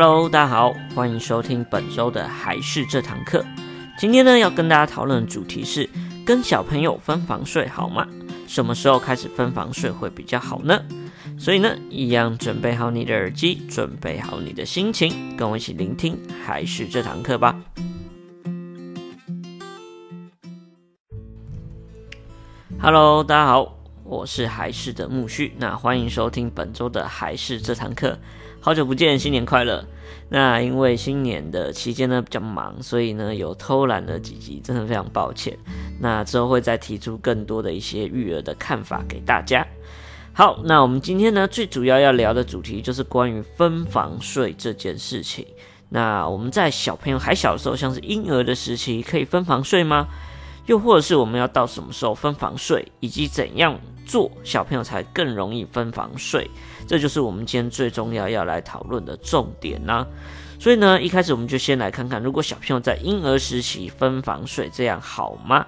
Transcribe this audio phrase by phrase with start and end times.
[0.00, 3.44] Hello，大家好，欢迎收听本周的还是这堂课。
[3.98, 5.90] 今天呢，要跟大家讨论的主题是
[6.24, 8.06] 跟小朋友分房睡好吗？
[8.46, 10.80] 什么时候开始分房睡会比较好呢？
[11.36, 17.60] 所以呢，一样准备好你的耳机，准备好你的心情，跟我一起聆听还是这堂课吧。
[22.80, 23.77] Hello，大家好，
[24.08, 28.18] 我是还是的木须，那欢迎收听本周的还是这堂课。
[28.58, 29.84] 好久不见，新年快乐！
[30.30, 35.58] 那因为新年的期间呢比较忙，所以呢有偷懒了几集，真的非常抱歉。
[36.00, 39.66] 那之后会再提出更多的一些育儿的看法给大家。
[40.32, 45.46] 好，那我们今天呢最主要要聊的主题就是关于分房睡这件事情。
[45.90, 50.08] 那我们在小朋友还小的时候，像是婴儿的时期，可以分房睡吗？
[50.68, 53.74] 又或者是我们要到什么时候分房睡，以及怎样
[54.06, 56.48] 做小朋友才更容易分房睡？
[56.86, 60.06] 这就是我们今天最重要要来讨论的重点呢、
[60.60, 65.66] 所以呢，一开始我们就先来看看，如果小朋友在婴儿时期分房睡，这样好吗？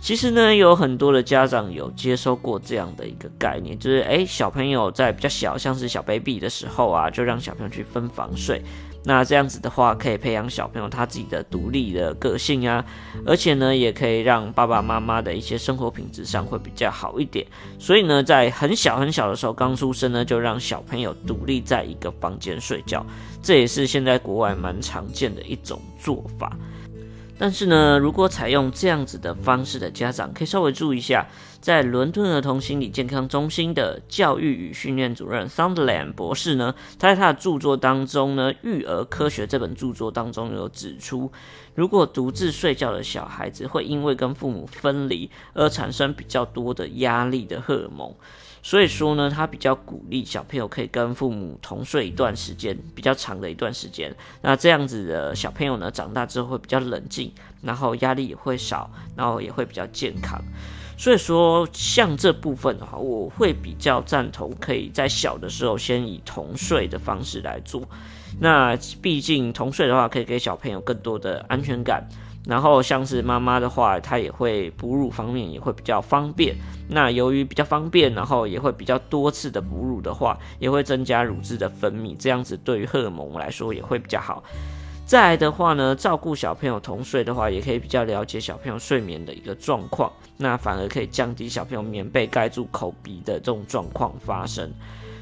[0.00, 8.62] 其实呢，有很多的家长有接收过这样的一个概念，就是诶，小朋友在比较小，像是小 baby 的时候啊，就让小朋友去分房睡。
[9.06, 12.82] 那这样子的话，可以培养小朋友他自己的独立的个性啊，
[13.26, 17.46] 而且呢，也可以让爸爸妈妈的一些生活品质上会比较好一点。
[17.78, 23.04] 所以呢，在很小很小的时候，刚出生呢，就让小朋友独立在一个房间睡觉，
[23.42, 26.56] 这也是现在国外蛮常见的一种做法。
[27.36, 31.26] 但是呢，如果采用这样子的方式的家长，可以稍微注意一下，
[31.64, 41.32] 在伦敦儿童心理健康中心的教育与训练主任 Sunderland 博士呢，他在他的著作当中呢，《育儿科学》这本著作当中有指出，
[41.74, 48.14] 如果独自睡觉的小孩子会因为跟父母分离而产生比较多的压力的荷尔蒙。
[48.62, 54.14] 所以说呢，他比较鼓励小朋友可以跟父母同睡一段时间，比较长的一段时间。
[54.42, 60.38] 那这样子的小朋友呢，长大之后会比较冷静，然后压力也会少，然后也会比较健康。
[60.96, 67.82] 所以说，像这部分的话，我会比较赞同，可以在小的时候先以同睡的方式来做。
[68.40, 72.06] 那毕竟同睡的话，可以给小朋友更多的安全感。
[72.46, 76.54] 然后像是妈妈的话，她也会哺乳方面也会比较方便。
[76.88, 84.44] 那由于比较方便，然后也会比较多次的哺乳的话，也会增加乳汁的分泌，这样子对于荷尔蒙来说也会比较好。
[85.06, 94.72] 再来的话呢，照顾小朋友同睡的话，也可以比较了解小朋友睡眠的一个状况，那反而可以降低小朋友棉被盖住口鼻的这种状况发生。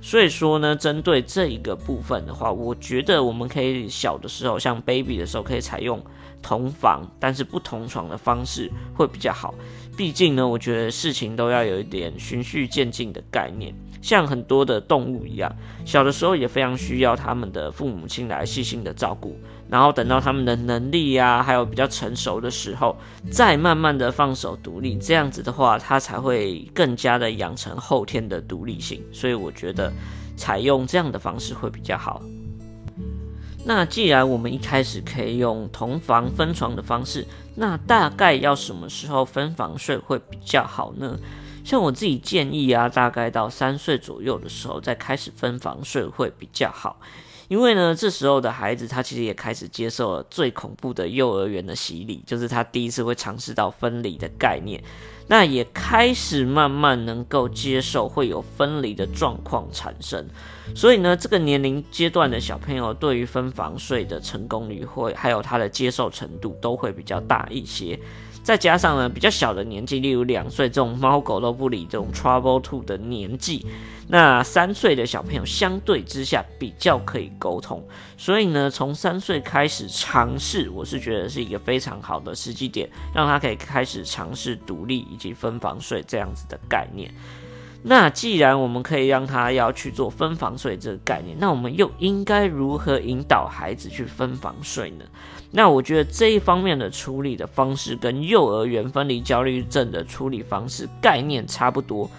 [0.00, 6.02] 所以说呢，针对这一个部分的话，我觉得我们可以小的时候，像 baby 的时候，可以采用
[6.42, 9.54] 同房但是不同床的方式会比较好。
[9.96, 13.74] 毕竟呢，我觉得事情都要有一点循序渐进的概念。
[14.02, 15.52] 像很多的动物一样，
[15.84, 19.36] 小的时候也非常需要他们的父母亲来细心的照顾，
[19.68, 22.96] 然后等到他们的能力呀、啊，还有比较成熟的时候，
[23.30, 29.02] 再慢慢的放手独立，这样子的话，他才会更加的养成后天的独立性。
[29.12, 29.92] 所以我觉得
[30.36, 32.22] 采用这样的方式会比较好。
[33.64, 37.26] 那既然我们一开始可以用同房分床的方式，
[37.56, 41.18] 那大概要什么时候分房睡会比较好呢？
[41.66, 47.00] 像我自己建议啊，大概到三岁左右的时候再开始分房睡会比较好，
[47.48, 54.80] 因为呢，这时候的孩子他其实也开始接受了最恐怖的幼儿园的洗礼，就是他第一次会尝试到分离的概念，
[55.26, 60.24] 那也开始慢慢能够接受会有分离的状况产生，
[60.72, 67.98] 所以呢，这个年龄阶段的小朋友对于分房睡的成功率会还有他的接受程度都会比较大一些。
[68.46, 73.66] 再加上呢，比较小的年纪，例如两岁这种猫狗都不理这种 trouble two 的年纪，
[74.06, 77.84] 那三岁的小朋友相对之下比较可以沟通，
[78.16, 87.12] 所以呢，从三岁开始尝试，我是觉得是一个非常好的时机点，让他可以开始尝试独立以及分房睡这样子的概念。
[87.88, 95.04] 那既然我们可以让他要去做分房睡这个概念，那我们又应该如何引导孩子去分房睡呢？
[95.52, 102.10] 那我觉得这一方面的处理的方式跟幼儿园分离焦虑症的处理方式概念差不多，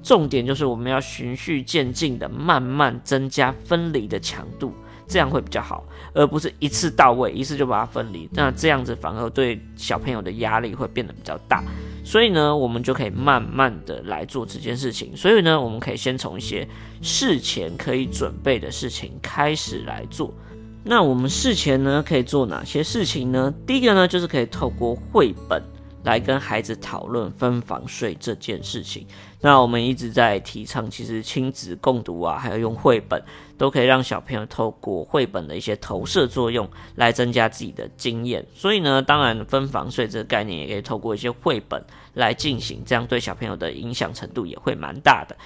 [0.00, 4.72] 重点就是我们要循序渐进的慢慢增加分离的强度，
[5.08, 5.84] 这样会比较好，
[6.14, 8.28] 而不是一次到位，一次就把它分离。
[8.32, 11.64] 那这样子反而对小朋友的压力会变得比较大。
[12.06, 15.16] 所以呢，我们就可以慢慢的来做这件事情。
[15.16, 16.66] 所以呢，我们可以先从一些
[17.02, 20.32] 事前可以准备的事情开始来做。
[20.84, 23.52] 那我们事前呢，可以做哪些事情呢？
[23.66, 25.60] 第一个呢，就是可以透过绘本
[26.04, 29.04] 来跟孩子讨论分房睡这件事情。
[29.42, 33.22] 那我们一直在提倡，其实亲子共读啊，还有用绘本，
[33.58, 38.44] 都可以让小朋友透过绘本的一些投射作用来增加自己的经验。
[38.54, 41.84] 所以呢，当然分房睡这个概念也可以透过一些绘本
[42.14, 45.36] 来进行，这样对小朋友的影响程度也会蛮大的。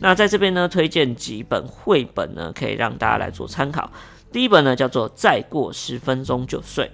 [0.00, 3.90] 那在这边呢，推荐几本绘本呢，可以让大家来做参考。
[4.32, 6.84] 第一本呢叫做《再过十分钟就睡》，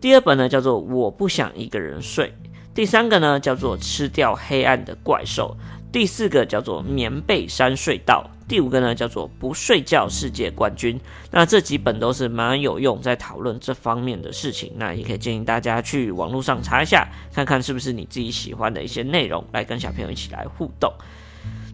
[0.00, 2.28] 第二本呢叫做《我不想一个人睡》，
[2.72, 5.56] 第三个呢叫做《吃掉黑暗的怪兽》。
[5.90, 11.00] 第四个叫做棉被山隧道，第五个呢叫做不睡觉世界冠军。
[11.30, 14.70] 那这几本都是蛮有用，在讨论这方面的事情。
[14.76, 20.92] 那也可以建议大家去网络上查一下，看看是不是你自己喜欢的一些内容，来跟小朋友一起来互动。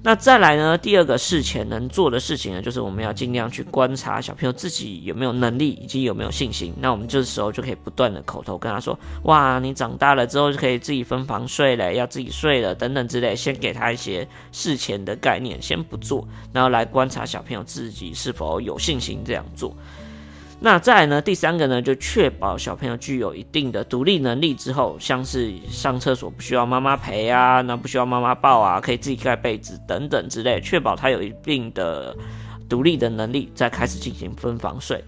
[0.07, 6.75] 那再来呢，第二个事前能做的事情呢，就是我们要尽量去观察小朋友自己有没有能力以及有没有信心。
[6.79, 19.75] 那我们这时候就可以不断的口头跟他说：“哇，你长大了之后就可以自己分房睡了，要自己睡了，等等之类。”先给他一些事前的概念，先不做，然后来观察小朋友自己是否有信心这样做。
[20.65, 32.17] 那再来呢，第三个呢，就确保小朋友具有一定的独立能力之后，像是上厕所不需要妈妈陪啊，那不需要妈妈抱啊，可以自己盖被子等等之类，确保他有一定的
[32.67, 35.05] 独立的能力，再开始进行分房睡。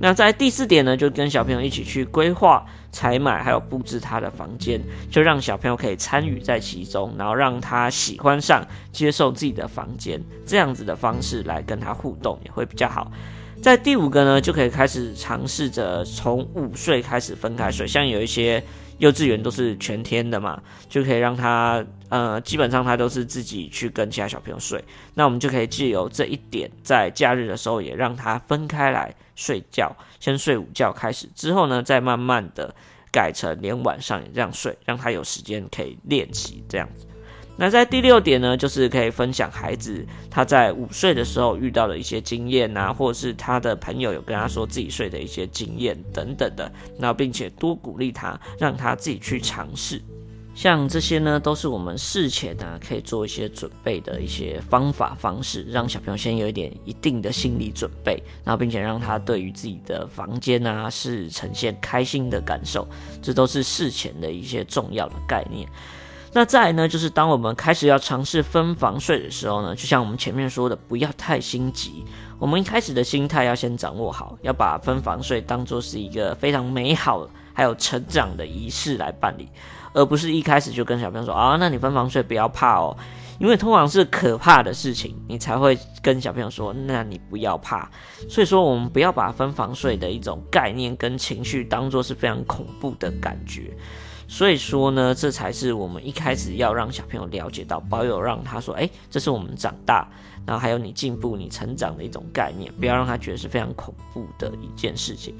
[0.00, 4.80] 那在第四点呢，就跟小朋友一起去规划、采买还有布置他的房间，
[5.10, 13.12] 就让小朋友可以参与在其中，然后让他喜欢上、接受自己的房间，这样子的方式来跟他互动也会比较好。
[13.64, 18.62] 在第五个呢，就可以开始尝试着从午睡开始分开睡，像有一些
[18.98, 24.84] 幼稚园都是全天的嘛，就可以让他呃，基本上他都是自己去跟其他小朋友睡。
[25.14, 29.90] 那我们就可以借由这一点，在假日的时候也让他分开来睡觉，
[30.20, 32.74] 先睡午觉开始，之后呢，再慢慢的
[33.10, 37.06] 改成连晚上也这样睡，让他有时间可以练习这样子。
[37.56, 50.02] 那在第六点呢，就是可以分享孩子他在午睡的时候遇到的一些经验啊，或是他的朋友有跟他说自己睡的一些经验等等的，那并且多鼓励他，让他自己去尝试。
[50.52, 62.86] 像这些呢，都是我们事前呢可以做一些准备的一些方法方式，让小朋友先有一点一定的心理准备，然后并且让他对于自己的房间啊是呈现开心的感受，
[63.20, 65.68] 这都是事前的一些重要的概念。
[66.36, 72.04] 那再来呢，就是当我们开始要尝试分房睡的时候呢，就像我们前面说的，不要太心急。
[72.40, 79.48] 我们一开始的心态要先掌握好，要把分房睡当作是一个非常美好还有成长的仪式来办理，
[79.92, 82.96] 而不是一开始就跟小朋友说啊，那你分房睡不要怕哦，
[83.38, 87.88] 因为通常是可怕的事情，你才会跟小朋友说，那你不要怕。
[88.28, 93.72] 所以说，我们不要把分房睡的一种概念跟情绪当作是非常恐怖的感觉。
[94.26, 100.08] 所以说呢，这才是我们一开始要让小朋友了解到，保有让他说，哎，这是我们长大，
[100.46, 105.34] 然后还有你进步、你成长的一种概念，不要让他觉得是非常恐怖的一件事情。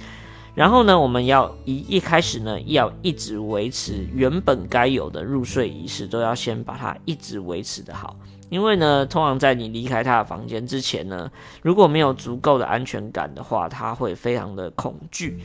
[0.54, 8.16] 然后呢，我们要一一开始呢，要一直维持原本该有的入睡仪式，都要先把它一直维持的好。
[8.50, 11.30] 因为呢，通常在你离开他的房间之前呢，
[11.62, 15.40] 如果没有足够的安全感的话，他会非常的恐惧。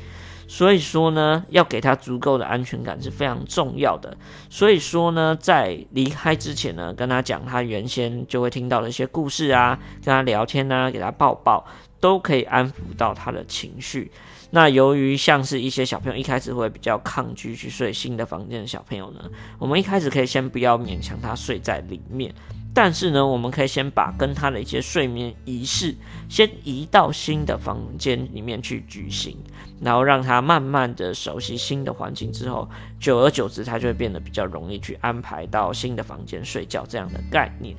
[0.48, 4.18] 所以说呢，要给他足够的安全感是非常重要的。
[4.50, 11.64] 所以说呢，在离开之前呢，跟他讲他原先就会听到的一些故事啊，跟他聊天啊，给他抱抱，
[12.00, 14.12] 都可以安抚到他的情绪。
[14.50, 19.22] 那由于像是一些小朋友一开始会比较抗拒去睡新的房间的小朋友呢，
[19.60, 22.34] 我们一开始可以先不要勉强他睡在里面。
[22.72, 25.94] 但是呢，我们可以先把跟他的一些睡眠仪式
[26.30, 29.36] 先移到新的房间里面去举行，
[29.82, 37.76] 然后让他慢慢的熟悉新的环境之后，久而久之，他就会变得比较容易去安排到新的房间睡觉这样的概念。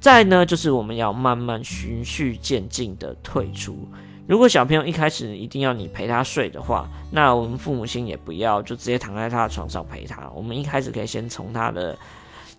[0.00, 3.88] 再呢，就是我们要慢慢循序渐进的退出。
[4.26, 10.28] 如果小朋友一开始一定要你陪他睡的话，那我们父母亲也不要就直接躺在他的床上陪他。
[10.34, 11.96] 我们一开始可以先从他的。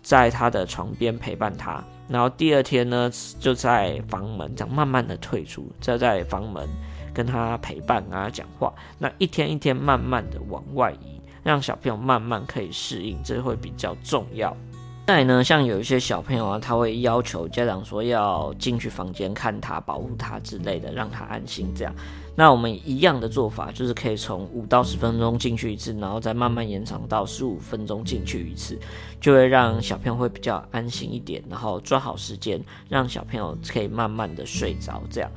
[0.02, 6.68] 在他的床边陪伴他，然后第二天呢，就在房门这样慢慢的退出，再在房门
[7.14, 14.56] 跟他陪伴啊讲话，那一天一天慢慢的往外移，让小朋友慢慢可以适应，这会比较重要。
[15.04, 21.94] 再呢，像有一些小朋友啊，他会要求家长说要进去房间看他、保护他之类的，让他安心这样。
[22.34, 28.78] 那我们一样的做法，就是可以从五到十分钟进去一次，然后再慢慢延长到十五分钟进去一次，
[29.20, 35.02] 就会让小朋友会比较安心一点，然后抓好时间，让小朋友可以慢慢的睡着。
[35.10, 35.30] 这样，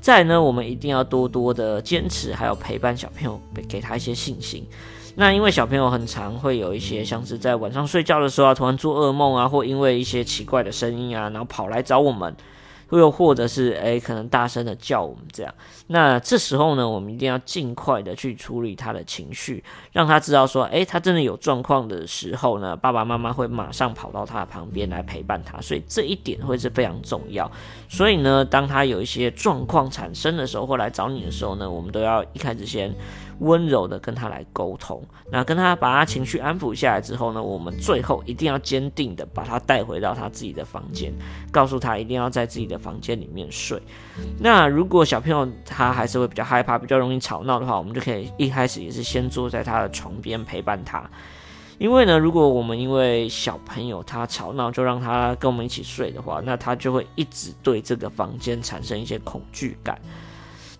[0.00, 4.64] 再来呢，我们一定要多多的坚持，还有陪伴小朋友，给他一些信心。
[5.16, 12.34] 那因为小朋友很常会有一些像是在晚上睡觉的时候啊，突然做噩梦啊，或因为一些奇怪的声音啊，然后跑来找我们。
[12.92, 15.52] 又或者是诶，可能大声的叫我们这样，
[15.88, 27.50] 那这时候呢，我们一定要尽快的去处理他的情绪，让他知道说，诶，他真的有状况的时候呢，爸爸妈妈会马上跑到他的旁边来陪伴他，所以这一点会是非常重要。
[27.88, 32.94] 所以呢，当他有一些状况产生的时候，或来找你的时候呢，我们都要一开始先。
[33.40, 41.12] 温柔的跟他来沟通，那跟他把他情绪安抚下来之后呢，我们最后一定要坚定的把他带回到他自己的房间，
[41.50, 43.80] 告诉他一定要在自己的房间里面睡。
[44.38, 51.08] 那如果小朋友他还是会比较害怕，比较容易吵闹的话，我们就可以一开始也是先坐在他的床边陪伴他。
[51.78, 60.00] 因为呢，如果我们因为小朋友他吵闹就让他跟我们一起睡的话，那他就会一直对这个房间产生一些恐惧感。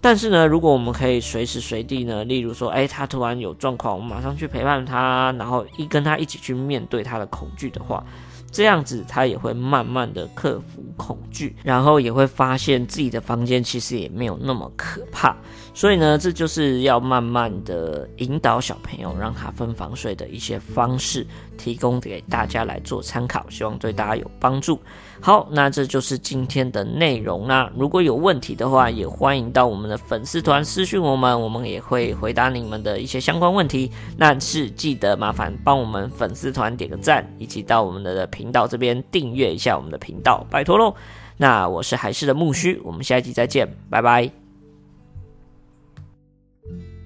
[0.07, 8.07] 但是呢，如果我们可以随时随地呢，例如说，诶，他突然有状况，我们马上去陪伴他，然后一跟他一起去面对他的恐惧的话，
[8.53, 15.37] 这样子他也会慢慢的克服恐惧，然后也会发现自己的房间其实也没有那么可怕。
[15.75, 24.79] 所以呢，这就是要慢慢的引导小朋友，让他分房睡的一些方式，提供给大家来做参考，希望对大家有帮助。
[25.21, 27.47] 好，那这就是今天的内容。
[27.49, 33.91] 那如果有问题的话，也欢迎到我们的粉丝团私讯我们，我们也会回答你们的一些相关问题。
[34.19, 40.95] 但是记得麻烦帮我们粉丝团点个赞，以及到我们的频道这边订阅一下我们的频道，拜托喽。
[41.39, 44.46] 那我是海事的木须，我们下一集再见，拜拜。